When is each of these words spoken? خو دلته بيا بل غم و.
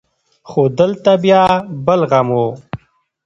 خو 0.49 0.61
دلته 0.79 1.11
بيا 1.23 1.43
بل 1.85 2.01
غم 2.09 2.27
و. 2.39 2.39